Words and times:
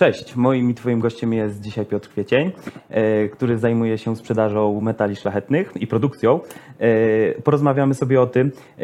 Cześć, 0.00 0.36
moim 0.36 0.70
i 0.70 0.74
Twoim 0.74 1.00
gościem 1.00 1.32
jest 1.32 1.60
dzisiaj 1.60 1.86
Piotr 1.86 2.08
Kwiecień, 2.08 2.52
e, 2.90 3.28
który 3.28 3.58
zajmuje 3.58 3.98
się 3.98 4.16
sprzedażą 4.16 4.80
metali 4.80 5.16
szlachetnych 5.16 5.72
i 5.76 5.86
produkcją. 5.86 6.40
E, 6.78 7.42
Porozmawiamy 7.42 7.94
sobie 7.94 8.20
o 8.20 8.26
tym. 8.26 8.52
e, 8.78 8.82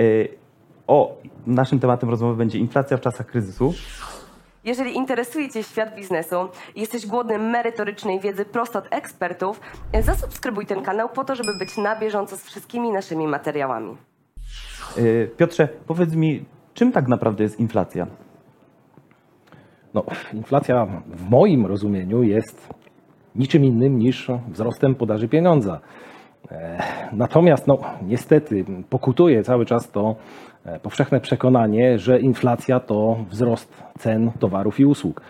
O, 0.87 1.17
naszym 1.47 1.81
tematem 1.81 2.11
rozmowy 2.11 2.37
będzie 2.37 2.59
inflacja 2.59 2.97
w 2.97 3.01
czasach 3.01 3.27
kryzysu. 3.27 3.75
Jeżeli 4.65 4.97
interesuje 4.97 5.49
Cię 5.49 5.63
świat 5.63 5.97
biznesu 5.97 6.37
jesteś 6.75 7.07
głodny 7.07 7.39
merytorycznej 7.39 8.21
wiedzy 8.21 8.45
prosto 8.45 8.79
od 8.79 8.87
ekspertów, 8.91 9.61
zasubskrybuj 10.01 10.67
ten 10.67 10.83
kanał 10.83 11.09
po 11.09 11.25
to, 11.25 11.35
żeby 11.35 11.59
być 11.59 11.77
na 11.77 12.01
bieżąco 12.01 12.37
z 12.37 12.45
wszystkimi 12.45 12.91
naszymi 12.91 13.27
materiałami. 13.27 13.97
Piotrze, 15.37 15.69
powiedz 15.87 16.15
mi, 16.15 16.45
czym 16.75 16.93
tak 16.93 17.09
naprawdę 17.09 17.43
jest 17.43 17.61
inflacja? 17.61 18.07
No, 19.97 20.05
inflacja 20.35 20.87
w 21.07 21.31
moim 21.31 21.67
rozumieniu 21.67 22.23
jest 22.23 22.75
niczym 23.37 23.65
innym 23.65 23.99
niż 23.99 24.31
wzrostem 24.49 24.95
podaży 24.95 25.29
pieniądza. 25.29 25.81
E, 26.51 26.83
Natomiast, 27.13 27.67
no, 27.67 27.79
niestety, 28.03 28.65
pokutuje 28.91 29.43
cały 29.43 29.67
czas 29.67 29.91
to 29.91 30.17
e, 30.65 30.81
powszechne 30.81 31.21
przekonanie, 31.21 31.99
że 31.99 32.21
inflacja 32.21 32.81
to 32.81 33.17
wzrost 33.31 33.83
cen 33.99 34.31
towarów 34.39 34.81
i 34.81 34.85
usług. 34.85 35.21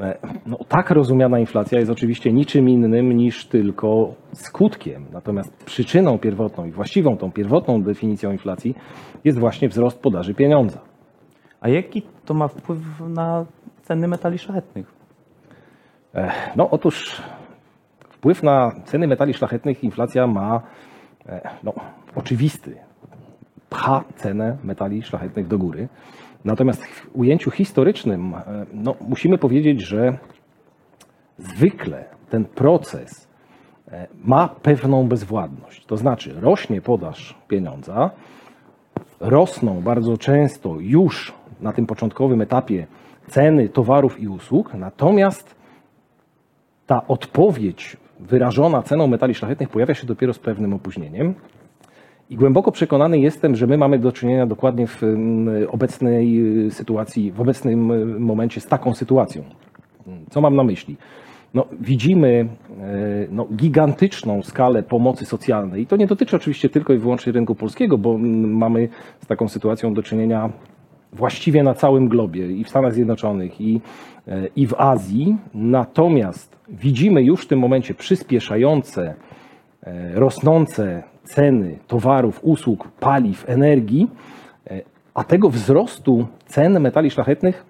E, 0.00 0.18
No, 0.46 0.58
tak 0.68 0.90
rozumiana 0.90 1.38
inflacja 1.38 1.78
jest 1.78 1.90
oczywiście 1.90 2.32
niczym 2.32 2.68
innym 2.68 3.12
niż 3.12 3.46
tylko 3.46 4.14
skutkiem. 4.32 5.06
Natomiast 5.12 5.64
przyczyną 5.64 6.18
pierwotną 6.18 6.64
i 6.64 6.70
właściwą 6.70 7.16
tą 7.16 7.32
pierwotną 7.32 7.82
definicją 7.82 8.32
inflacji 8.32 8.74
jest 9.24 9.38
właśnie 9.38 9.68
wzrost 9.68 9.98
podaży 9.98 10.34
pieniądza. 10.34 10.78
A 11.60 11.68
jaki 11.68 12.02
to 12.24 12.34
ma 12.34 12.48
wpływ 12.48 12.78
na 13.08 13.46
ceny 13.82 14.08
metali 14.08 14.38
szlachetnych? 14.38 14.94
No 16.56 16.70
otóż 16.70 17.22
wpływ 18.08 18.42
na 18.42 18.72
ceny 18.84 19.06
metali 19.06 19.34
szlachetnych 19.34 19.84
inflacja 19.84 20.26
ma 20.26 20.62
no, 21.62 21.74
oczywisty. 22.14 22.76
Pcha 23.70 24.04
cenę 24.16 24.56
metali 24.64 25.02
szlachetnych 25.02 25.46
do 25.46 25.58
góry. 25.58 25.88
Natomiast 26.44 26.84
w 26.84 27.10
ujęciu 27.12 27.50
historycznym 27.50 28.34
no, 28.72 28.94
musimy 29.00 29.38
powiedzieć, 29.38 29.86
że 29.86 30.18
zwykle 31.38 32.04
ten 32.30 32.44
proces 32.44 33.28
ma 34.24 34.48
pewną 34.48 35.08
bezwładność. 35.08 35.86
To 35.86 35.96
znaczy 35.96 36.34
rośnie 36.40 36.80
podaż 36.80 37.38
pieniądza, 37.48 38.10
rosną 39.20 39.80
bardzo 39.80 40.16
często 40.16 40.76
już 40.80 41.34
na 41.60 41.72
tym 41.72 41.86
początkowym 41.86 42.40
etapie 42.40 42.86
ceny 43.28 43.68
towarów 43.68 44.20
i 44.20 44.28
usług, 44.28 44.74
natomiast 44.74 45.54
ta 46.86 47.06
odpowiedź 47.08 47.96
wyrażona 48.20 48.82
ceną 48.82 49.06
metali 49.06 49.34
szlachetnych 49.34 49.68
pojawia 49.68 49.94
się 49.94 50.06
dopiero 50.06 50.34
z 50.34 50.38
pewnym 50.38 50.74
opóźnieniem. 50.74 51.34
I 52.30 52.36
głęboko 52.36 52.72
przekonany 52.72 53.18
jestem, 53.18 53.56
że 53.56 53.66
my 53.66 53.78
mamy 53.78 53.98
do 53.98 54.12
czynienia 54.12 54.46
dokładnie 54.46 54.86
w 54.86 55.02
mm, 55.02 55.68
obecnej 55.70 56.40
y, 56.66 56.70
sytuacji, 56.70 57.32
w 57.32 57.40
obecnym 57.40 57.90
y, 57.90 58.06
momencie 58.20 58.60
z 58.60 58.66
taką 58.66 58.94
sytuacją. 58.94 59.42
Co 60.30 60.40
mam 60.40 60.56
na 60.56 60.64
myśli? 60.64 60.96
No, 61.54 61.66
widzimy 61.80 62.28
e, 62.28 62.46
no, 63.30 63.46
gigantyczną 63.56 64.42
skalę 64.42 64.82
pomocy 64.82 65.26
socjalnej. 65.26 65.82
I 65.82 65.86
to 65.86 65.96
nie 65.96 66.06
dotyczy 66.06 66.36
oczywiście 66.36 66.68
tylko 66.68 66.92
i 66.92 66.98
wyłącznie 66.98 67.32
rynku 67.32 67.54
polskiego, 67.54 67.98
bo 67.98 68.14
mm, 68.14 68.56
mamy 68.56 68.88
z 69.20 69.26
taką 69.26 69.48
sytuacją 69.48 69.94
do 69.94 70.02
czynienia 70.02 70.50
właściwie 71.12 71.62
na 71.62 71.74
całym 71.74 72.08
globie, 72.08 72.52
i 72.52 72.64
w 72.64 72.68
Stanach 72.68 72.94
Zjednoczonych, 72.94 73.60
i, 73.60 73.80
e, 74.28 74.46
i 74.56 74.66
w 74.66 74.74
Azji. 74.78 75.36
Natomiast 75.54 76.56
widzimy 76.68 77.22
już 77.22 77.42
w 77.42 77.48
tym 77.48 77.58
momencie 77.58 77.94
przyspieszające, 77.94 79.14
e, 79.82 80.14
rosnące 80.14 81.02
ceny 81.24 81.78
towarów, 81.86 82.40
usług, 82.42 82.88
paliw, 82.88 83.50
energii, 83.50 84.10
e, 84.70 84.80
a 85.14 85.24
tego 85.24 85.50
wzrostu 85.50 86.26
cen 86.46 86.80
metali 86.80 87.10
szlachetnych, 87.10 87.64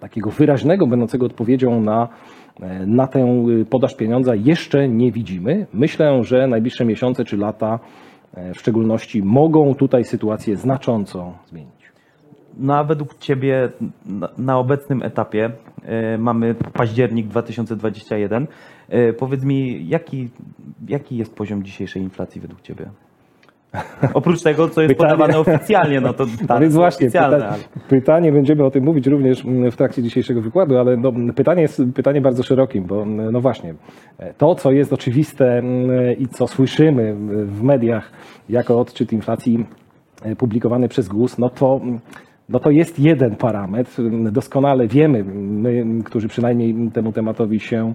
takiego 0.00 0.30
wyraźnego, 0.30 0.86
będącego 0.86 1.26
odpowiedzią 1.26 1.80
na, 1.80 2.08
na 2.86 3.06
tę 3.06 3.44
y, 3.60 3.64
podaż 3.64 3.94
pieniądza, 3.94 4.34
jeszcze 4.34 4.88
nie 4.88 5.12
widzimy. 5.12 5.66
Myślę, 5.72 6.24
że 6.24 6.46
najbliższe 6.46 6.84
miesiące 6.84 7.24
czy 7.24 7.36
lata 7.36 7.78
w 8.54 8.58
szczególności 8.58 9.22
mogą 9.22 9.74
tutaj 9.74 10.04
sytuację 10.04 10.56
znacząco 10.56 11.32
zmienić. 11.46 11.77
No 12.56 12.76
a 12.76 12.84
według 12.84 13.18
Ciebie 13.18 13.68
na, 14.38 14.58
obecnym 14.58 15.02
etapie 15.02 15.50
e, 15.84 16.18
mamy 16.18 16.54
październik 16.54 17.26
2021. 17.26 18.46
E, 18.88 19.12
powiedz 19.12 19.44
mi, 19.44 19.88
jaki, 19.88 20.28
jaki 20.88 21.16
jest 21.16 21.34
poziom 21.34 21.62
dzisiejszej 21.62 22.02
inflacji 22.02 22.40
według 22.40 22.60
Ciebie? 22.60 22.90
Oprócz 24.14 24.42
tego, 24.42 24.68
co 24.68 24.82
jest 24.82 24.94
Pytanie- 24.94 25.10
podawane 25.10 25.38
oficjalnie, 25.38 26.00
no 26.00 26.14
to 26.14 26.24
A 26.24 26.46
tak, 26.46 26.60
więc 26.60 26.74
właśnie, 26.74 27.06
oficjalne, 27.06 27.36
pyta, 27.36 27.48
ale... 27.48 27.62
pytanie, 27.88 28.32
będziemy 28.32 28.64
o 28.64 28.70
tym 28.70 28.84
mówić 28.84 29.06
również 29.06 29.44
mm, 29.44 29.70
w 29.70 29.76
trakcie 29.76 30.02
dzisiejszego 30.02 30.40
wykładu, 30.40 30.78
ale 30.78 30.96
no, 30.96 31.12
pytanie 31.36 31.62
jest 31.62 31.82
pytanie 31.94 32.20
bardzo 32.20 32.42
szerokim, 32.42 32.84
bo 32.84 33.02
mm, 33.02 33.32
no 33.32 33.40
właśnie, 33.40 33.74
to 34.38 34.54
co 34.54 34.72
jest 34.72 34.92
oczywiste 34.92 35.58
mm, 35.58 36.18
i 36.18 36.26
co 36.26 36.46
słyszymy 36.46 37.14
w 37.44 37.62
mediach 37.62 38.12
jako 38.48 38.80
odczyt 38.80 39.12
inflacji 39.12 39.66
e, 40.22 40.36
publikowany 40.36 40.88
przez 40.88 41.08
GUS, 41.08 41.38
no 41.38 41.50
to 41.50 41.80
no 42.48 42.58
to 42.58 42.70
jest 42.70 42.98
jeden 42.98 43.36
parametr. 43.36 44.02
Doskonale 44.32 44.88
wiemy, 44.88 45.24
my, 45.24 45.84
którzy 46.04 46.28
przynajmniej 46.28 46.90
temu 46.92 47.12
tematowi 47.12 47.60
się 47.60 47.94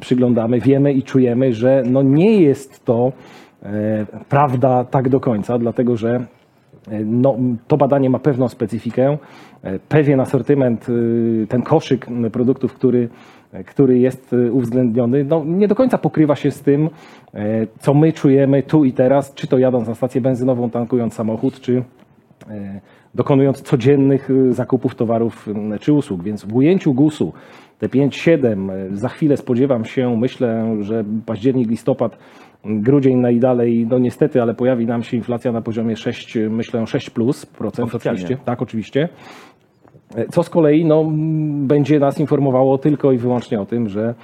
przyglądamy, 0.00 0.60
wiemy 0.60 0.92
i 0.92 1.02
czujemy, 1.02 1.52
że 1.52 1.82
no 1.86 2.02
nie 2.02 2.40
jest 2.40 2.84
to 2.84 3.12
e, 3.62 4.06
prawda 4.28 4.84
tak 4.84 5.08
do 5.08 5.20
końca, 5.20 5.58
dlatego 5.58 5.96
że 5.96 6.26
e, 6.88 7.04
no, 7.04 7.36
to 7.68 7.76
badanie 7.76 8.10
ma 8.10 8.18
pewną 8.18 8.48
specyfikę, 8.48 9.18
e, 9.62 9.78
pewien 9.78 10.20
asortyment, 10.20 10.88
y, 10.88 11.46
ten 11.48 11.62
koszyk 11.62 12.06
produktów, 12.32 12.74
który, 12.74 13.08
który 13.66 13.98
jest 13.98 14.32
y, 14.32 14.52
uwzględniony, 14.52 15.24
no, 15.24 15.44
nie 15.44 15.68
do 15.68 15.74
końca 15.74 15.98
pokrywa 15.98 16.36
się 16.36 16.50
z 16.50 16.62
tym, 16.62 16.90
e, 17.34 17.66
co 17.78 17.94
my 17.94 18.12
czujemy 18.12 18.62
tu 18.62 18.84
i 18.84 18.92
teraz, 18.92 19.34
czy 19.34 19.46
to 19.46 19.58
jadąc 19.58 19.88
na 19.88 19.94
stację 19.94 20.20
benzynową, 20.20 20.70
tankując 20.70 21.14
samochód, 21.14 21.60
czy 21.60 21.82
e, 22.50 22.80
dokonując 23.14 23.62
codziennych 23.62 24.30
y, 24.30 24.52
zakupów 24.52 24.94
towarów 24.94 25.48
y, 25.74 25.78
czy 25.78 25.92
usług. 25.92 26.22
Więc 26.22 26.44
w 26.44 26.54
ujęciu 26.54 26.94
GUS-u 26.94 27.32
te 27.78 27.88
5-7, 27.88 28.72
y, 28.72 28.96
za 28.96 29.08
chwilę 29.08 29.36
spodziewam 29.36 29.84
się, 29.84 30.16
myślę, 30.16 30.76
że 30.80 31.04
październik, 31.26 31.70
listopad, 31.70 32.18
grudzień 32.64 33.16
najdalej, 33.16 33.86
no 33.90 33.98
niestety, 33.98 34.42
ale 34.42 34.54
pojawi 34.54 34.86
nam 34.86 35.02
się 35.02 35.16
inflacja 35.16 35.52
na 35.52 35.62
poziomie 35.62 35.96
6, 35.96 36.36
y, 36.36 36.50
myślę 36.50 36.86
6 36.86 37.10
plus 37.10 37.46
procent 37.46 37.94
oczywiście. 37.94 38.36
Tak, 38.44 38.62
oczywiście. 38.62 39.08
E, 40.14 40.28
Co 40.28 40.42
z 40.42 40.50
kolei 40.50 40.84
no, 40.84 41.04
będzie 41.66 41.98
nas 41.98 42.20
informowało 42.20 42.78
tylko 42.78 43.12
i 43.12 43.18
wyłącznie 43.18 43.60
o 43.60 43.66
tym, 43.66 43.88
że 43.88 44.14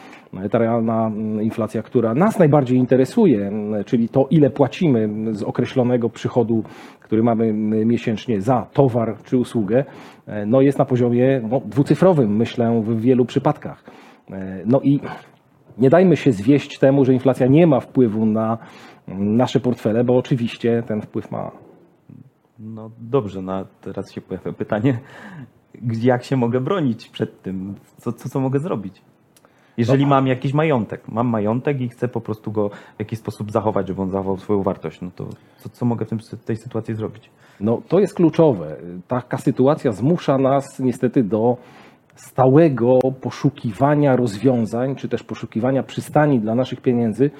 ta 0.50 0.58
realna 0.58 1.12
inflacja, 1.40 1.82
która 1.82 2.14
nas 2.14 2.38
najbardziej 2.38 2.78
interesuje, 2.78 3.52
czyli 3.86 4.08
to, 4.08 4.26
ile 4.30 4.50
płacimy 4.50 5.08
z 5.34 5.42
określonego 5.42 6.10
przychodu, 6.10 6.64
który 7.08 7.22
mamy 7.22 7.52
miesięcznie 7.86 8.40
za 8.40 8.66
towar 8.72 9.16
czy 9.24 9.36
usługę, 9.36 9.84
e, 10.26 10.46
no, 10.46 10.60
jest 10.60 10.78
na 10.78 10.84
poziomie 10.84 11.40
no, 11.50 11.60
dwucyfrowym, 11.64 12.36
myślę, 12.36 12.82
w 12.84 13.00
wielu 13.00 13.24
przypadkach. 13.24 13.84
E, 14.30 14.62
No 14.66 14.80
i 14.80 15.00
nie 15.78 15.90
dajmy 15.90 16.16
się 16.16 16.32
zwieść 16.32 16.78
temu, 16.78 17.04
że 17.04 17.12
inflacja 17.12 17.46
nie 17.46 17.66
ma 17.66 17.80
wpływu 17.80 18.26
na 18.26 18.58
nasze 19.18 19.60
portfele, 19.60 20.04
bo 20.04 20.16
oczywiście 20.16 20.82
ten 20.86 21.02
wpływ 21.02 21.30
ma. 21.30 21.50
No 22.58 22.90
dobrze, 22.98 23.42
no 23.42 23.64
teraz 23.80 24.12
się 24.12 24.20
pojawia 24.20 24.52
pytanie, 24.52 24.98
jak 26.02 26.24
się 26.24 26.36
mogę 26.36 26.60
bronić 26.60 27.08
przed 27.08 27.42
tym? 27.42 27.74
Co, 27.96 28.12
co, 28.12 28.28
co 28.28 28.40
mogę 28.40 28.58
zrobić? 28.58 29.02
Jeżeli 29.78 30.06
mam 30.06 30.26
jakiś 30.26 30.52
majątek, 30.52 31.08
mam 31.08 31.26
majątek 31.26 31.80
i 31.80 31.88
chcę 31.88 32.08
po 32.08 32.20
prostu 32.20 32.52
go 32.52 32.68
w 32.68 32.98
jakiś 32.98 33.18
sposób 33.18 33.52
zachować, 33.52 33.88
żeby 33.88 34.02
on 34.02 34.10
zachował 34.10 34.36
swoją 34.36 34.62
wartość, 34.62 35.00
no 35.00 35.10
to 35.16 35.26
co, 35.56 35.68
co 35.68 35.86
mogę 35.86 36.04
w 36.04 36.08
tym, 36.08 36.18
tej 36.44 36.56
sytuacji 36.56 36.94
zrobić? 36.94 37.30
No, 37.60 37.82
to 37.88 38.00
jest 38.00 38.14
kluczowe. 38.14 38.76
Taka 39.08 39.38
sytuacja 39.38 39.92
zmusza 39.92 40.38
nas 40.38 40.78
niestety 40.78 41.22
do 41.22 41.56
stałego 42.14 42.98
poszukiwania 43.20 44.16
rozwiązań, 44.16 44.96
czy 44.96 45.08
też 45.08 45.22
poszukiwania 45.22 45.82
przystani 45.82 46.40
dla 46.40 46.54
naszych 46.54 46.80
pieniędzy, 46.80 47.30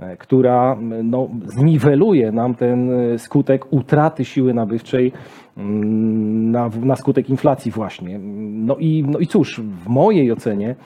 e, 0.00 0.16
która 0.16 0.76
no, 1.04 1.28
zniweluje 1.44 2.32
nam 2.32 2.54
ten 2.54 2.90
e, 2.90 3.18
skutek 3.18 3.72
utraty 3.72 4.24
siły 4.24 4.54
nabywczej 4.54 5.12
mm, 5.56 6.50
na, 6.50 6.70
na 6.80 6.96
skutek 6.96 7.30
inflacji 7.30 7.70
właśnie. 7.70 8.18
No 8.42 8.76
i, 8.76 9.04
no 9.08 9.18
i 9.18 9.26
cóż, 9.26 9.60
w 9.60 9.88
mojej 9.88 10.32
ocenie 10.32 10.76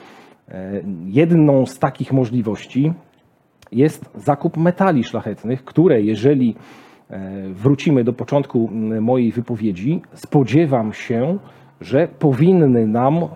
jedną 1.05 1.65
z 1.65 1.79
takich 1.79 2.13
możliwości 2.13 2.93
jest 3.71 4.09
zakup 4.15 4.57
metali 4.57 5.03
szlachetnych, 5.03 5.65
które 5.65 6.01
jeżeli 6.01 6.55
e, 7.09 7.49
wrócimy 7.49 8.03
do 8.03 8.13
początku 8.13 8.69
mojej 9.01 9.31
wypowiedzi, 9.31 10.01
spodziewam 10.13 10.93
się, 10.93 11.37
że 11.81 12.07
powinny 12.19 12.87
nam 12.87 13.27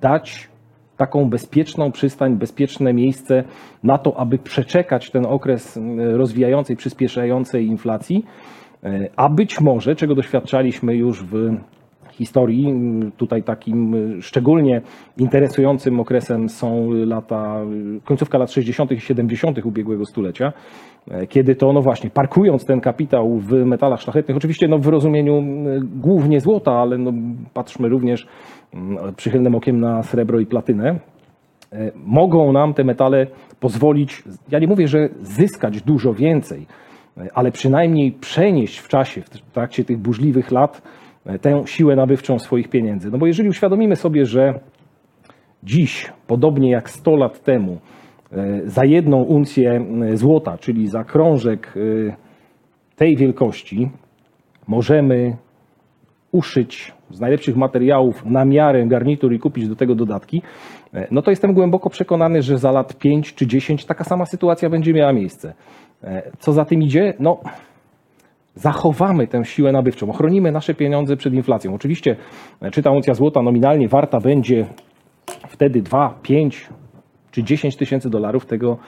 dać 0.00 0.48
taką 0.96 1.30
bezpieczną 1.30 1.92
przystań, 1.92 2.36
bezpieczne 2.36 2.94
miejsce 2.94 3.44
na 3.82 3.98
to, 3.98 4.16
aby 4.16 4.38
przeczekać 4.38 5.10
ten 5.10 5.26
okres 5.26 5.78
rozwijającej, 6.16 6.76
przyspieszającej 6.76 7.66
inflacji, 7.66 8.24
E, 8.84 9.08
a 9.16 9.28
być 9.28 9.60
może, 9.60 9.96
czego 9.96 10.14
doświadczaliśmy 10.14 10.96
już 10.96 11.24
w 11.24 11.56
historii, 12.12 12.74
tutaj 13.16 13.42
takim 13.42 13.94
y, 13.94 14.22
szczególnie 14.22 14.80
interesującym 15.18 16.00
okresem 16.00 16.48
są 16.48 16.90
lata, 16.90 17.62
y, 17.96 18.00
końcówka 18.04 18.38
lat 18.38 18.52
60. 18.52 18.92
i 18.92 19.00
70. 19.00 19.66
ubiegłego 19.66 20.04
stulecia, 20.04 20.52
e, 21.10 21.26
kiedy 21.26 21.54
to, 21.54 21.72
no 21.72 21.82
właśnie, 21.82 22.10
parkując 22.10 22.64
ten 22.64 22.80
kapitał 22.80 23.38
w 23.38 23.52
metalach 23.52 24.00
szlachetnych, 24.00 24.36
oczywiście 24.36 24.68
no 24.68 24.78
w 24.78 24.86
rozumieniu 24.86 25.38
y, 25.38 25.80
głównie 25.96 26.40
złota, 26.40 26.72
ale 26.72 26.98
no 26.98 27.12
patrzmy 27.54 27.88
również 27.88 28.26
mm, 28.74 29.14
przychylnym 29.14 29.54
okiem 29.54 29.80
na 29.80 30.02
srebro 30.02 30.40
i 30.40 30.46
platynę, 30.46 30.98
e, 31.72 31.92
mogą 31.94 32.52
nam 32.52 32.74
te 32.74 32.84
metale 32.84 33.26
pozwolić, 33.60 34.22
ja 34.50 34.58
nie 34.58 34.66
mówię, 34.66 34.88
że 34.88 35.08
zyskać 35.20 35.82
dużo 35.82 36.14
więcej, 36.14 36.66
e, 37.16 37.28
ale 37.34 37.52
przynajmniej 37.52 38.12
przenieść 38.12 38.78
w 38.78 38.88
czasie, 38.88 39.22
w 39.22 39.52
trakcie 39.52 39.84
tych 39.84 39.98
burzliwych 39.98 40.50
lat, 40.50 40.82
tę 41.40 41.62
siłę 41.66 41.96
nabywczą 41.96 42.38
swoich 42.38 42.68
pieniędzy. 42.68 43.10
No 43.10 43.18
bo 43.18 43.26
jeżeli 43.26 43.48
uświadomimy 43.48 43.96
sobie, 43.96 44.26
że 44.26 44.60
dziś, 45.62 46.12
podobnie 46.26 46.70
jak 46.70 46.90
100 46.90 47.16
lat 47.16 47.42
temu, 47.42 47.78
e, 48.32 48.60
za 48.64 48.84
jedną 48.84 49.22
uncję 49.22 49.70
m, 49.70 50.16
złota, 50.16 50.58
czyli 50.58 50.88
za 50.88 51.04
krążek 51.04 51.74
e, 51.76 52.16
tej 52.96 53.16
wielkości, 53.16 53.90
możemy 54.68 55.36
uszyć 56.32 56.92
z 57.10 57.20
najlepszych 57.20 57.56
materiałów 57.56 58.26
na 58.26 58.44
miarę 58.44 58.86
garnitur 58.86 59.32
i 59.32 59.38
kupić 59.38 59.68
do 59.68 59.76
tego 59.76 59.94
dodatki, 59.94 60.42
e, 60.94 61.06
no 61.10 61.22
to 61.22 61.30
jestem 61.30 61.54
głęboko 61.54 61.90
przekonany, 61.90 62.42
że 62.42 62.58
za 62.58 62.72
lat 62.72 62.98
5 62.98 63.34
czy 63.34 63.46
10 63.46 63.84
taka 63.84 64.04
sama 64.04 64.26
sytuacja 64.26 64.70
będzie 64.70 64.94
miała 64.94 65.12
miejsce. 65.12 65.54
E, 66.04 66.30
Co 66.38 66.52
za 66.52 66.64
tym 66.64 66.82
idzie? 66.82 67.14
No, 67.18 67.40
zachowamy 68.60 69.26
tę 69.26 69.44
siłę 69.44 69.72
nabywczą, 69.72 70.10
ochronimy 70.10 70.52
nasze 70.52 70.74
pieniądze 70.74 71.16
przed 71.16 71.34
inflacją. 71.34 71.74
Oczywiście, 71.74 72.16
e, 72.62 72.70
czy 72.70 72.82
ta 72.82 72.90
uncja 72.90 73.14
złota 73.14 73.42
nominalnie 73.42 73.88
warta 73.88 74.20
będzie 74.20 74.66
wtedy 75.48 75.82
2, 75.82 76.18
5 76.22 76.68
czy 77.30 77.42
10 77.42 77.76
tysięcy 77.76 78.10
dolarów, 78.10 78.46
tego, 78.46 78.78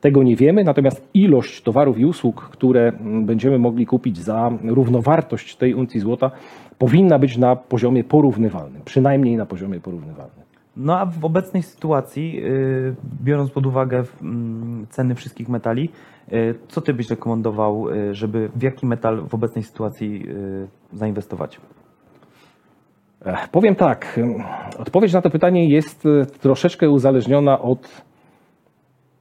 tego 0.00 0.22
nie 0.22 0.36
wiemy. 0.36 0.64
Natomiast 0.64 1.08
ilość 1.14 1.62
towarów 1.62 1.98
i 1.98 2.04
usług, 2.04 2.48
które 2.52 2.92
będziemy 3.22 3.58
mogli 3.58 3.86
kupić 3.86 4.18
za 4.18 4.50
równowartość 4.64 5.56
tej 5.56 5.74
uncji 5.74 6.00
złota, 6.00 6.30
powinna 6.78 7.18
być 7.18 7.38
na 7.38 7.56
poziomie 7.56 8.04
porównywalnym, 8.04 8.82
przynajmniej 8.84 9.36
na 9.36 9.46
poziomie 9.46 9.80
porównywalnym. 9.80 10.51
No 10.76 10.98
a 10.98 11.06
w 11.06 11.24
obecnej 11.24 11.62
sytuacji, 11.62 12.44
y, 12.44 12.94
biorąc 13.22 13.50
pod 13.50 13.66
uwagę 13.66 14.04
mm, 14.22 14.86
ceny 14.90 15.14
wszystkich 15.14 15.48
metali, 15.48 15.90
y, 16.32 16.54
co 16.68 16.80
ty 16.80 16.94
byś 16.94 17.10
rekomendował, 17.10 17.88
y, 17.88 18.14
żeby 18.14 18.50
w 18.56 18.62
jaki 18.62 18.86
metal 18.86 19.28
w 19.28 19.34
obecnej 19.34 19.64
sytuacji 19.64 20.26
zainwestować? 20.92 21.60
Powiem 23.52 23.74
tak, 23.74 24.20
odpowiedź 24.78 25.12
na 25.12 25.22
to 25.22 25.30
pytanie 25.30 25.68
jest 25.68 26.04
troszeczkę 26.40 26.90
uzależniona 26.90 27.60
od 27.60 28.02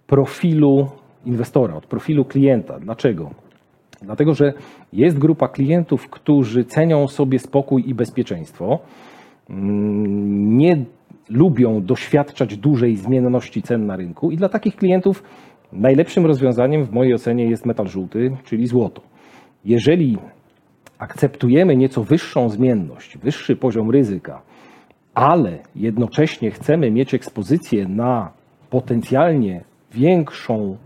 profilu 0.08 0.90
inwestora, 1.26 1.76
od 1.76 1.86
profilu 1.86 2.26
klienta. 2.26 2.80
Dlaczego? 2.80 3.30
Dlatego, 4.02 4.34
że 4.34 4.54
jest 4.94 5.18
grupa 5.18 5.48
klientów, 5.48 6.10
którzy 6.10 6.66
cenią 6.66 7.08
sobie 7.08 7.40
spokój 7.40 7.90
i 7.90 7.94
bezpieczeństwo, 7.94 8.80
mm, 9.50 10.58
nie 10.58 10.86
lubią 11.32 11.84
doświadczać 11.84 12.58
dużej 12.58 12.98
zmienności 12.98 13.62
cen 13.62 13.86
na 13.86 13.96
rynku 13.96 14.32
i 14.32 14.38
dla 14.38 14.50
takich 14.50 14.76
klientów 14.76 15.24
najlepszym 15.74 16.26
rozwiązaniem 16.26 16.86
w 16.86 16.92
mojej 16.92 17.14
ocenie 17.14 17.46
jest 17.46 17.66
metal 17.66 17.88
żółty, 17.88 18.38
czyli 18.46 18.68
złoto. 18.68 19.02
Jeżeli 19.66 20.18
akceptujemy 20.98 21.76
nieco 21.76 22.04
wyższą 22.04 22.50
zmienność, 22.50 23.18
wyższy 23.18 23.56
poziom 23.56 23.92
ryzyka, 23.92 24.42
ale 25.14 25.60
jednocześnie 25.76 26.52
chcemy 26.52 26.92
mieć 26.92 27.14
ekspozycję 27.14 27.88
na 27.88 28.32
potencjalnie 28.70 29.62
większą, 29.94 30.78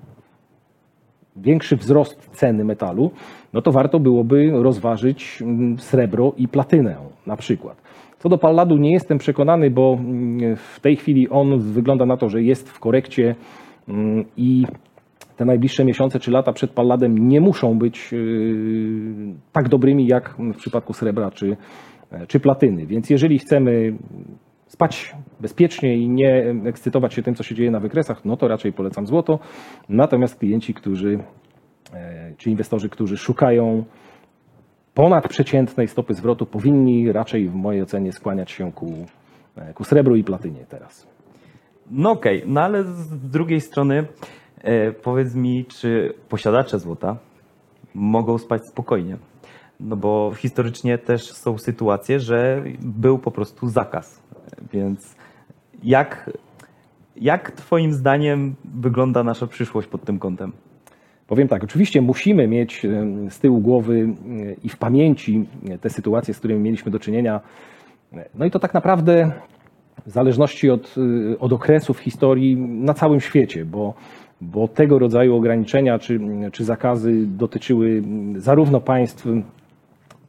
większy 1.35 1.75
wzrost 1.75 2.29
ceny 2.31 2.63
metalu, 2.63 3.11
no 3.53 3.61
to 3.61 3.71
warto 3.71 3.99
byłoby 3.99 4.51
rozważyć 4.51 5.41
mm, 5.41 5.79
srebro 5.79 6.33
i 6.37 6.47
platynę 6.47 6.95
na 7.25 7.37
przykład. 7.37 7.84
Co 8.25 8.29
do 8.29 8.37
palladu 8.37 8.77
nie 8.77 8.91
jestem 8.91 9.17
przekonany, 9.17 9.71
bo 9.71 9.97
mm, 9.99 10.55
w 10.55 10.79
tej 10.79 10.95
chwili 10.95 11.29
on 11.29 11.59
wygląda 11.59 12.05
na 12.05 12.17
to, 12.17 12.29
że 12.29 12.43
jest 12.43 12.69
w 12.69 12.79
korekcie 12.79 13.35
mm, 13.87 14.25
i 14.37 14.65
te 15.37 15.45
najbliższe 15.45 15.85
miesiące 15.85 16.19
czy 16.19 16.31
lata 16.31 16.53
przed 16.53 16.71
palladem 16.71 17.27
nie 17.27 17.41
muszą 17.41 17.77
być 17.77 18.11
yy, 18.11 18.19
tak 19.51 19.69
dobrymi 19.69 20.07
jak 20.07 20.35
w 20.53 20.57
przypadku 20.57 20.93
srebra 20.93 21.31
czy, 21.31 21.57
czy 22.27 22.39
platyny. 22.39 22.85
Więc 22.85 23.09
jeżeli 23.09 23.39
chcemy 23.39 23.97
spać 24.67 25.15
bezpiecznie 25.39 25.97
i 25.97 26.09
nie 26.09 26.55
ekscytować 26.65 27.13
się 27.13 27.23
tym, 27.23 27.35
co 27.35 27.43
się 27.43 27.55
dzieje 27.55 27.71
na 27.71 27.79
wykresach, 27.79 28.25
no 28.25 28.37
to 28.37 28.47
raczej 28.47 28.73
polecam 28.73 29.07
złoto. 29.07 29.39
Natomiast 29.89 30.39
klienci, 30.39 30.73
którzy, 30.73 31.19
e, 31.93 32.33
czy 32.37 32.49
inwestorzy, 32.49 32.89
którzy 32.89 33.17
szukają 33.17 33.83
ponadprzeciętnej 34.95 35.87
stopy 35.87 36.13
zwrotu, 36.13 36.45
powinni 36.45 37.11
raczej 37.11 37.49
w 37.49 37.55
mojej 37.55 37.81
ocenie 37.81 38.13
skłaniać 38.13 38.51
się 38.51 38.71
ku, 38.71 39.05
e, 39.55 39.73
ku 39.73 39.83
srebru 39.83 40.15
i 40.15 40.23
platynie 40.23 40.65
teraz. 40.69 41.07
No 41.91 42.11
okej, 42.11 42.43
no 42.45 42.61
ale 42.61 42.83
z 42.83 43.29
drugiej 43.29 43.61
strony 43.61 44.07
e, 44.61 44.91
powiedz 44.91 45.35
mi, 45.35 45.65
czy 45.65 46.13
posiadacze 46.29 46.79
złota 46.79 47.17
mogą 47.93 48.37
spać 48.37 48.61
spokojnie? 48.71 49.17
No 49.79 49.95
bo 49.95 50.31
historycznie 50.37 50.97
też 50.97 51.33
są 51.33 51.57
sytuacje, 51.57 52.19
że 52.19 52.63
był 52.81 53.19
po 53.19 53.31
prostu 53.31 53.69
zakaz. 53.69 54.23
Więc 54.73 55.15
jak, 55.83 56.29
jak 57.15 57.51
Twoim 57.51 57.93
zdaniem 57.93 58.55
wygląda 58.65 59.23
nasza 59.23 59.47
przyszłość 59.47 59.87
pod 59.87 60.03
tym 60.03 60.19
kątem? 60.19 60.51
Powiem 61.27 61.47
tak, 61.47 61.63
oczywiście 61.63 62.01
musimy 62.01 62.47
mieć 62.47 62.85
e, 62.85 62.89
z 63.29 63.39
tyłu 63.39 63.59
głowy 63.59 64.07
e, 64.49 64.53
i 64.63 64.69
w 64.69 64.77
pamięci 64.77 65.45
te 65.81 65.89
sytuacje, 65.89 66.33
z 66.33 66.39
którymi 66.39 66.59
mieliśmy 66.59 66.91
do 66.91 66.99
czynienia. 66.99 67.41
No 68.35 68.45
i 68.45 68.51
to 68.51 68.59
tak 68.59 68.73
naprawdę 68.73 69.31
w 70.05 70.11
zależności 70.11 70.69
od, 70.69 70.95
e, 71.33 71.39
od 71.39 71.53
okresu 71.53 71.93
w 71.93 71.99
historii 71.99 72.57
na 72.57 72.93
całym 72.93 73.19
świecie, 73.19 73.65
bo, 73.65 73.93
bo 74.41 74.67
tego 74.67 74.99
rodzaju 74.99 75.35
ograniczenia 75.35 75.99
czy, 75.99 76.19
czy 76.51 76.63
zakazy 76.63 77.27
dotyczyły 77.27 78.03
zarówno 78.35 78.81
państw 78.81 79.27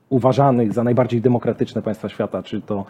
uważanych 0.08 0.72
za 0.72 0.84
najbardziej 0.84 1.20
demokratyczne 1.20 1.82
państwa 1.82 2.08
świata, 2.08 2.42
czy 2.42 2.60
to 2.60 2.84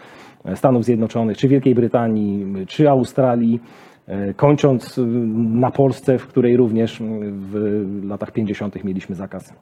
Stanów 0.55 0.85
Zjednoczonych, 0.85 1.39
czy 1.39 1.49
Wielkiej 1.49 1.75
Brytanii, 1.75 2.67
czy 2.67 2.91
Australii, 2.91 3.61
e, 3.61 3.96
kończąc 4.37 4.99
e, 4.99 5.03
na 5.37 5.71
Polsce, 5.71 6.19
w 6.19 6.27
której 6.27 6.57
również 6.57 7.03
w 7.31 7.85
latach 8.05 8.33
50. 8.33 8.85
mieliśmy 8.85 9.15
zakaz 9.15 9.55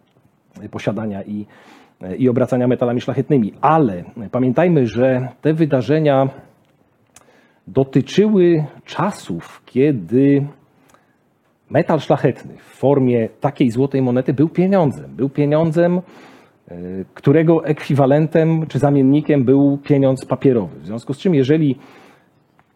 posiadania 0.71 1.23
i, 1.23 1.47
e, 2.03 2.17
i 2.17 2.29
obracania 2.29 2.69
metalami 2.69 3.01
szlachetnymi. 3.01 3.53
Ale 3.61 4.05
pamiętajmy, 4.31 4.87
że 4.87 5.29
te 5.41 5.55
wydarzenia 5.55 6.29
dotyczyły 7.67 8.65
czasów, 8.85 9.63
kiedy 9.67 10.47
metal 11.71 12.01
szlachetny 12.01 12.55
w 12.59 12.79
formie 12.79 13.29
takiej 13.41 13.71
złotej 13.71 14.03
monety 14.03 14.35
był 14.35 14.49
pieniądzem. 14.49 15.17
Był 15.17 15.29
pieniądzem, 15.29 15.99
e, 15.99 16.03
którego 17.15 17.65
ekwiwalentem 17.65 18.67
czy 18.67 18.79
zamiennikiem 18.79 19.45
był 19.45 19.79
pieniądz 19.79 20.25
papierowy. 20.25 20.81
W 20.81 20.87
związku 20.87 21.15
z 21.15 21.19
czym, 21.19 21.35
jeżeli 21.35 21.79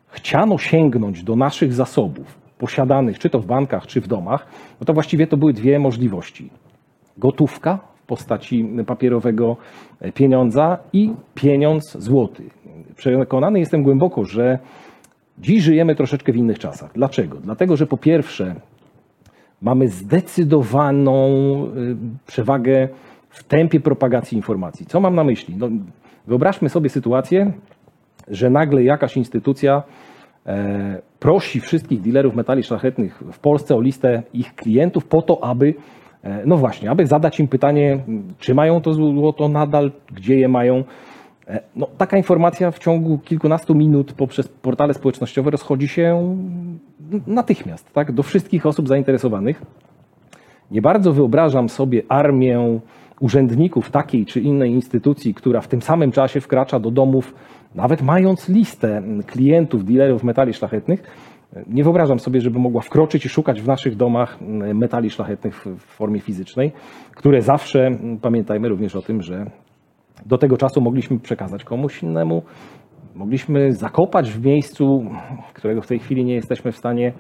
chciano 0.09 0.59
sięgnąć 0.59 1.23
do 1.23 1.37
naszych 1.37 1.73
zasobów 1.73 2.39
posiadanych, 2.59 3.19
czy 3.19 3.31
to 3.31 3.39
w 3.41 3.47
bankach, 3.47 3.87
czy 3.87 4.01
w 4.01 4.09
domach, 4.09 4.47
no 4.81 4.85
to 4.85 4.93
właściwie 4.93 5.27
to 5.27 5.37
były 5.37 5.53
dwie 5.53 5.79
możliwości. 5.79 6.51
Gotówka 7.19 7.79
w 8.03 8.07
postaci 8.07 8.69
papierowego 8.87 9.57
pieniądza 10.15 10.79
i 10.93 11.13
pieniądz 11.35 11.99
złoty. 11.99 12.43
Przekonany 12.97 13.59
jestem 13.59 13.83
głęboko, 13.83 14.25
że 14.25 14.59
dziś 15.39 15.63
żyjemy 15.63 15.95
troszeczkę 15.95 16.33
w 16.33 16.37
innych 16.37 16.59
czasach. 16.59 16.91
Dlaczego? 16.95 17.37
Dlatego, 17.41 17.77
że 17.77 17.87
po 17.87 17.97
pierwsze 17.97 18.55
mamy 19.63 19.89
zdecydowaną 19.89 21.27
y, 21.77 21.97
przewagę 22.27 22.89
w 23.31 23.45
tempie 23.45 23.81
propagacji 23.81 24.37
informacji. 24.37 24.87
Co 24.87 25.01
mam 25.01 25.15
na 25.15 25.25
myśli? 25.25 25.57
No, 25.59 25.69
wyobraźmy 26.27 26.69
sobie 26.69 26.91
sytuację, 26.91 27.53
że 28.29 28.51
nagle 28.51 28.83
jakaś 28.83 29.17
instytucja 29.17 29.83
e, 30.47 31.03
prosi 31.19 31.61
wszystkich 31.61 32.01
dealerów 32.01 32.35
metali 32.35 32.63
szlachetnych 32.63 33.23
w 33.33 33.39
Polsce 33.39 33.77
o 33.77 33.81
listę 33.81 34.23
ich 34.35 34.55
klientów 34.55 35.05
po 35.05 35.23
to, 35.23 35.45
aby 35.45 35.75
e, 36.23 36.43
no 36.47 36.57
właśnie, 36.57 36.91
aby 36.91 37.07
zadać 37.07 37.41
im 37.41 37.49
pytanie, 37.49 37.99
czy 38.39 38.55
mają 38.55 38.81
to 38.81 38.93
złoto 38.93 39.49
nadal, 39.49 39.91
gdzie 40.13 40.39
je 40.39 40.49
mają. 40.49 40.85
E, 41.47 41.61
No, 41.77 41.87
taka 41.99 42.17
informacja 42.17 42.71
w 42.71 42.79
ciągu 42.79 43.19
kilkunastu 43.19 43.75
minut 43.75 44.13
poprzez 44.13 44.49
portale 44.49 44.95
społecznościowe 44.95 45.51
rozchodzi 45.51 45.89
się 45.89 46.37
natychmiast 47.27 47.93
tak, 47.93 48.13
do 48.13 48.23
wszystkich 48.23 48.67
osób 48.67 48.89
zainteresowanych. 48.89 49.63
Nie 50.71 50.83
bardzo 50.83 51.13
wyobrażam 51.13 51.69
sobie 51.69 52.03
armię 52.09 52.81
urzędników 53.21 53.91
takiej 53.91 54.27
czy 54.27 54.41
innej 54.41 54.71
instytucji, 54.71 55.35
która 55.35 55.61
w 55.61 55.69
tym 55.69 55.83
samym 55.83 56.13
czasie 56.13 56.41
wkracza 56.41 56.81
do 56.81 56.91
domów, 56.91 57.35
nawet 57.75 58.03
mając 58.03 58.49
listę 58.49 59.03
klientów, 59.27 59.85
dealerów 59.85 60.25
metali 60.25 60.55
szlachetnych. 60.55 61.03
Nie 61.67 61.85
wyobrażam 61.85 62.19
sobie, 62.19 62.41
żeby 62.41 62.59
mogła 62.59 62.83
wkroczyć 62.83 63.27
i 63.27 63.29
szukać 63.29 63.63
w 63.63 63.67
naszych 63.67 63.97
domach 63.97 64.39
metali 64.75 65.11
szlachetnych 65.11 65.65
w 65.65 65.81
formie 65.81 66.21
fizycznej, 66.21 66.73
które 67.15 67.43
zawsze, 67.43 67.91
pamiętajmy 68.23 68.69
również 68.69 68.97
o 68.97 69.03
tym, 69.03 69.23
że 69.23 69.51
do 70.27 70.39
tego 70.39 70.57
czasu 70.57 70.81
mogliśmy 70.81 71.19
przekazać 71.19 71.65
komuś 71.65 72.03
innemu, 72.03 72.43
mogliśmy 73.15 73.73
zakopać 73.73 74.31
w 74.31 74.45
miejscu, 74.45 75.05
którego 75.55 75.83
w 75.83 75.87
tej 75.87 75.99
chwili 75.99 76.25
nie 76.25 76.35
jesteśmy 76.35 76.73
w 76.73 76.77
stanie 76.77 77.13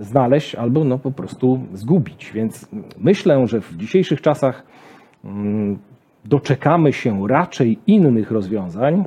znaleźć, 0.00 0.54
albo 0.54 0.84
no 0.84 0.98
po 0.98 1.10
prostu 1.10 1.60
zgubić. 1.72 2.32
Więc 2.34 2.68
myślę, 2.98 3.46
że 3.46 3.60
w 3.60 3.76
dzisiejszych 3.76 4.20
czasach 4.20 4.66
doczekamy 6.24 6.92
się 6.92 7.28
raczej 7.28 7.78
innych 7.86 8.30
rozwiązań, 8.30 8.94
e, 8.94 9.04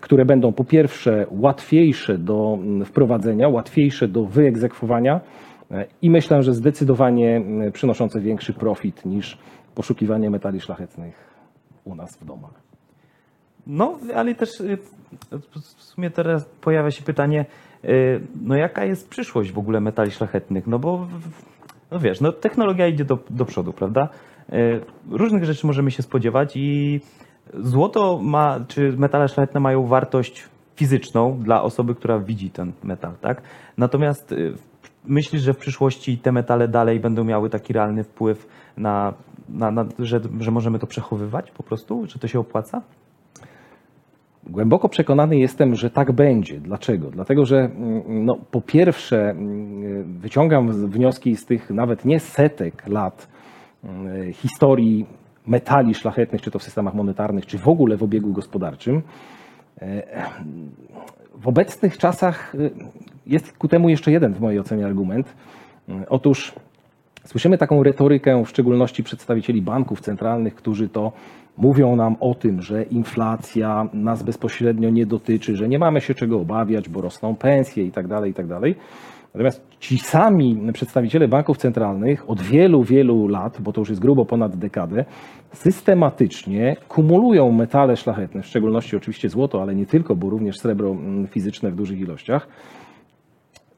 które 0.00 0.24
będą 0.24 0.52
po 0.52 0.64
pierwsze 0.64 1.26
łatwiejsze 1.30 2.18
do 2.18 2.58
mm, 2.60 2.84
wprowadzenia, 2.84 3.48
łatwiejsze 3.48 4.08
do 4.08 4.24
wyegzekwowania 4.24 5.20
e, 5.70 5.86
i 6.02 6.10
myślę, 6.10 6.42
że 6.42 6.54
zdecydowanie 6.54 7.42
przynoszące 7.72 8.20
większy 8.20 8.52
profit 8.52 9.04
niż 9.04 9.38
poszukiwanie 9.74 10.30
metali 10.30 10.60
szlachetnych 10.60 11.30
u 11.84 11.94
nas 11.94 12.16
w 12.16 12.24
domach. 12.24 12.70
No, 13.66 13.98
ale 14.14 14.34
też 14.34 14.60
y, 14.60 14.78
w 15.78 15.82
sumie 15.82 16.10
teraz 16.10 16.44
pojawia 16.60 16.90
się 16.90 17.02
pytanie, 17.02 17.46
y, 17.84 18.20
no 18.42 18.56
jaka 18.56 18.84
jest 18.84 19.08
przyszłość 19.08 19.52
w 19.52 19.58
ogóle 19.58 19.80
metali 19.80 20.10
szlachetnych? 20.10 20.66
No 20.66 20.78
bo, 20.78 21.08
no 21.90 21.98
wiesz, 21.98 22.20
no 22.20 22.32
technologia 22.32 22.86
idzie 22.88 23.04
do, 23.04 23.18
do 23.30 23.44
przodu, 23.44 23.72
prawda? 23.72 24.08
Y, 24.52 24.80
Różnych 25.10 25.44
rzeczy 25.44 25.66
możemy 25.66 25.90
się 25.90 26.02
spodziewać 26.02 26.56
i 26.56 27.00
złoto 27.58 28.18
ma, 28.22 28.60
czy 28.68 28.92
metale 28.96 29.28
szlachetne 29.28 29.60
mają 29.60 29.86
wartość 29.86 30.48
fizyczną 30.76 31.38
dla 31.38 31.62
osoby, 31.62 31.94
która 31.94 32.18
widzi 32.18 32.50
ten 32.50 32.72
metal, 32.82 33.12
tak? 33.20 33.42
Natomiast 33.78 34.32
y, 34.32 34.54
myślisz, 35.04 35.42
że 35.42 35.54
w 35.54 35.58
przyszłości 35.58 36.18
te 36.18 36.32
metale 36.32 36.68
dalej 36.68 37.00
będą 37.00 37.24
miały 37.24 37.50
taki 37.50 37.72
realny 37.72 38.04
wpływ 38.04 38.46
na, 38.76 39.14
na, 39.48 39.70
na 39.70 39.84
że, 39.98 40.20
że 40.40 40.50
możemy 40.50 40.78
to 40.78 40.86
przechowywać 40.86 41.50
po 41.50 41.62
prostu? 41.62 42.06
Że 42.06 42.18
to 42.18 42.28
się 42.28 42.40
opłaca? 42.40 42.82
Głęboko 44.46 44.88
przekonany 44.88 45.38
jestem, 45.38 45.74
że 45.74 45.90
tak 45.90 46.12
będzie. 46.12 46.60
Dlaczego? 46.60 47.10
Dlatego, 47.10 47.46
że 47.46 47.58
mm, 47.58 48.24
no, 48.24 48.38
po 48.50 48.60
pierwsze 48.60 49.30
mm, 49.30 50.18
wyciągam 50.18 50.90
wnioski 50.90 51.36
z 51.36 51.46
tych 51.46 51.70
nawet 51.70 52.04
nie 52.04 52.20
setek 52.20 52.88
lat 52.88 53.28
mm, 53.84 54.32
historii 54.32 55.06
metali 55.46 55.94
szlachetnych, 55.94 56.42
czy 56.42 56.50
to 56.50 56.58
w 56.58 56.62
systemach 56.62 56.94
monetarnych, 56.94 57.46
czy 57.46 57.58
w 57.58 57.68
ogóle 57.68 57.96
w 57.96 58.02
obiegu 58.02 58.32
gospodarczym. 58.32 59.02
E, 59.82 60.02
W 61.34 61.48
obecnych 61.48 61.98
czasach 61.98 62.54
y, 62.54 62.70
jest 63.26 63.52
ku 63.58 63.68
temu 63.68 63.88
jeszcze 63.88 64.12
jeden 64.12 64.34
w 64.34 64.40
mojej 64.40 64.60
ocenie 64.60 64.86
argument. 64.86 65.34
Mm, 65.88 66.04
Otóż 66.08 66.54
Słyszymy 67.26 67.58
taką 67.58 67.82
retorykę, 67.82 68.44
w 68.44 68.48
szczególności 68.48 69.02
przedstawicieli 69.04 69.62
banków 69.62 70.00
centralnych, 70.00 70.54
którzy 70.54 70.88
to 70.88 71.12
mówią 71.56 71.96
nam 71.96 72.16
o 72.20 72.34
tym, 72.34 72.62
że 72.62 72.82
inflacja 72.82 73.88
nas 73.92 74.22
bezpośrednio 74.22 74.90
nie 74.90 75.06
dotyczy, 75.06 75.56
że 75.56 75.68
nie 75.68 75.78
mamy 75.78 76.00
się 76.00 76.14
czego 76.14 76.40
obawiać, 76.40 76.88
bo 76.88 77.00
rosną 77.00 77.36
pensje 77.36 77.84
i 77.84 77.90
tak 77.92 78.06
Natomiast 79.34 79.62
ci 79.80 79.98
sami 79.98 80.72
przedstawiciele 80.72 81.28
banków 81.28 81.56
centralnych 81.56 82.30
od 82.30 82.42
wielu, 82.42 82.82
wielu 82.82 83.28
lat, 83.28 83.60
bo 83.60 83.72
to 83.72 83.80
już 83.80 83.88
jest 83.88 84.00
grubo 84.00 84.24
ponad 84.24 84.56
dekadę, 84.56 85.04
systematycznie 85.52 86.76
kumulują 86.88 87.52
metale 87.52 87.96
szlachetne, 87.96 88.42
w 88.42 88.46
szczególności 88.46 88.96
oczywiście 88.96 89.28
złoto, 89.28 89.62
ale 89.62 89.74
nie 89.74 89.86
tylko, 89.86 90.16
bo 90.16 90.30
również 90.30 90.58
srebro 90.58 90.90
mm, 90.90 91.26
fizyczne 91.26 91.70
w 91.70 91.74
dużych 91.74 92.00
ilościach, 92.00 92.48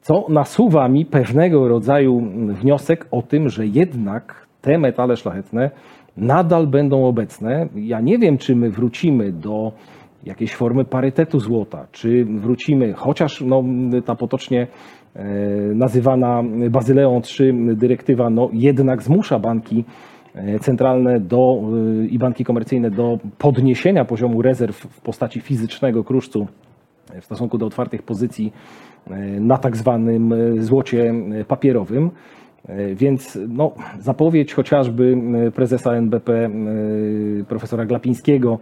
co 0.01 0.25
nasuwa 0.29 0.87
mi 0.87 1.05
pewnego 1.05 1.67
rodzaju 1.67 2.21
wniosek 2.47 3.07
o 3.11 3.21
tym, 3.21 3.49
że 3.49 3.67
jednak 3.67 4.47
te 4.61 4.77
metale 4.77 5.17
szlachetne 5.17 5.71
nadal 6.17 6.67
będą 6.67 7.05
obecne. 7.05 7.67
Ja 7.75 8.01
nie 8.01 8.17
wiem, 8.17 8.37
czy 8.37 8.55
my 8.55 8.69
wrócimy 8.69 9.31
do 9.31 9.71
jakiejś 10.25 10.55
formy 10.55 10.85
parytetu 10.85 11.39
złota, 11.39 11.87
czy 11.91 12.25
wrócimy, 12.25 12.93
chociaż 12.93 13.41
no, 13.41 13.63
ta 14.05 14.15
potocznie 14.15 14.67
e, 15.15 15.23
nazywana 15.75 16.43
Bazyleą 16.69 17.21
III 17.39 17.53
dyrektywa 17.75 18.29
no, 18.29 18.49
jednak 18.53 19.03
zmusza 19.03 19.39
banki 19.39 19.85
e, 20.35 20.59
centralne 20.59 21.19
do, 21.19 21.61
e, 22.01 22.05
i 22.05 22.19
banki 22.19 22.43
komercyjne 22.43 22.91
do 22.91 23.17
podniesienia 23.37 24.05
poziomu 24.05 24.41
rezerw 24.41 24.77
w 24.77 25.01
postaci 25.01 25.41
fizycznego 25.41 26.03
kruszcu 26.03 26.47
w 27.21 27.25
stosunku 27.25 27.57
do 27.57 27.65
otwartych 27.65 28.03
pozycji 28.03 28.53
na 29.39 29.57
tak 29.57 29.77
zwanym 29.77 30.33
złocie 30.57 31.13
papierowym. 31.47 32.11
Więc 32.95 33.39
no, 33.49 33.71
zapowiedź 33.99 34.53
chociażby 34.53 35.17
prezesa 35.55 35.91
NBP 35.93 36.49
profesora 37.47 37.85
Glapińskiego 37.85 38.59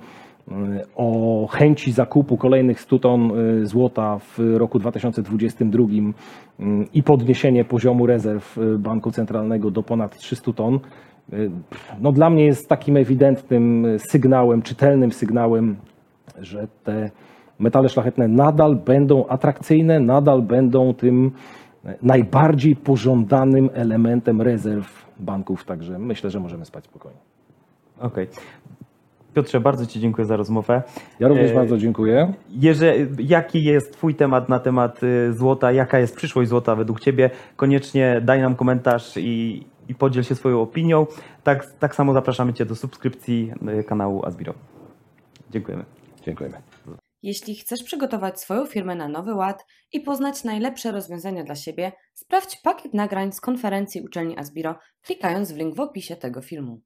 o 0.95 1.47
chęci 1.51 1.91
zakupu 1.91 2.37
kolejnych 2.37 2.81
100 2.81 2.99
ton 2.99 3.31
e, 3.31 3.65
złota 3.65 4.19
w 4.19 4.39
roku 4.57 4.79
2022 4.79 5.83
mm, 5.83 6.13
i 6.93 7.03
podniesienie 7.03 7.65
poziomu 7.65 8.05
rezerw 8.05 8.57
e, 8.57 8.77
Banku 8.77 9.11
Centralnego 9.11 9.71
do 9.71 9.83
ponad 9.83 10.17
300 10.17 10.53
ton, 10.53 10.79
no, 12.01 12.11
dla 12.11 12.29
mnie 12.29 12.45
jest 12.45 12.69
takim 12.69 12.97
ewidentnym 12.97 13.85
sygnałem, 13.97 14.61
czytelnym 14.61 15.11
sygnałem, 15.11 15.75
że 16.39 16.67
te 16.83 17.11
metale 17.59 17.89
szlachetne 17.89 18.27
nadal 18.27 18.75
będą 18.75 19.27
atrakcyjne, 19.27 19.99
nadal 19.99 20.41
będą 20.41 20.93
tym 20.93 21.31
najbardziej 22.01 22.75
pożądanym 22.75 23.69
elementem 23.73 24.41
rezerw 24.41 25.05
banków. 25.19 25.65
Także 25.65 25.99
myślę, 25.99 26.29
że 26.29 26.39
możemy 26.39 26.65
spać 26.65 26.85
spokojnie. 26.85 27.19
Okej. 27.99 28.27
Piotrze, 29.33 29.59
bardzo 29.59 29.85
Ci 29.85 29.99
dziękuję 29.99 30.25
za 30.25 30.35
rozmowę. 30.35 30.83
Ja 31.19 31.27
również 31.27 31.51
E, 31.51 31.53
bardzo 31.53 31.77
dziękuję. 31.77 32.33
Jeżeli, 32.49 33.27
jaki 33.27 33.63
jest 33.63 33.93
Twój 33.93 34.15
temat 34.15 34.49
na 34.49 34.59
temat 34.59 35.03
y, 35.03 35.33
złota, 35.33 35.71
jaka 35.71 35.99
jest 35.99 36.15
przyszłość 36.15 36.49
złota 36.49 36.75
według 36.75 36.99
Ciebie, 36.99 37.29
koniecznie 37.55 38.21
daj 38.23 38.41
nam 38.41 38.55
komentarz 38.55 39.17
i, 39.17 39.65
i 39.89 39.95
podziel 39.95 40.23
się 40.23 40.35
swoją 40.35 40.61
opinią. 40.61 41.07
Tak, 41.43 41.73
tak 41.79 41.95
samo 41.95 42.13
zapraszamy 42.13 42.53
Cię 42.53 42.65
do 42.65 42.75
subskrypcji 42.75 43.53
y, 43.79 43.83
kanału 43.83 44.25
Asbiro. 44.25 44.53
Dziękujemy. 45.51 45.85
Dziękujemy. 46.25 46.57
Jeśli 47.23 47.55
chcesz 47.55 47.83
przygotować 47.83 48.39
swoją 48.39 48.65
firmę 48.65 48.95
na 48.95 49.07
nowy 49.07 49.33
ład 49.33 49.65
i 49.93 50.01
poznać 50.01 50.43
najlepsze 50.43 50.91
rozwiązania 50.91 51.43
dla 51.43 51.55
siebie, 51.55 51.91
sprawdź 52.13 52.61
pakiet 52.63 52.93
nagrań 52.93 53.31
z 53.31 53.41
konferencji 53.41 54.01
uczelni 54.01 54.37
Asbiro, 54.37 54.75
klikając 55.01 55.51
w 55.51 55.57
link 55.57 55.75
w 55.75 55.79
opisie 55.79 56.15
tego 56.15 56.41
filmu. 56.41 56.81